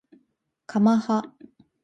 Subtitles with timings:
[0.65, 1.31] かまは